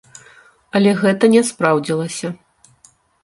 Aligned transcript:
Але 0.77 0.93
гэта 1.01 1.29
не 1.35 1.41
спраўдзілася. 1.51 2.27